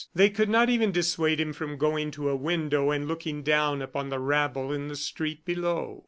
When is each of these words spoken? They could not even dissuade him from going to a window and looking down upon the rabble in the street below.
They 0.15 0.31
could 0.31 0.49
not 0.49 0.67
even 0.67 0.91
dissuade 0.91 1.39
him 1.39 1.53
from 1.53 1.77
going 1.77 2.09
to 2.13 2.29
a 2.29 2.35
window 2.35 2.89
and 2.89 3.07
looking 3.07 3.43
down 3.43 3.83
upon 3.83 4.09
the 4.09 4.17
rabble 4.17 4.73
in 4.73 4.87
the 4.87 4.95
street 4.95 5.45
below. 5.45 5.99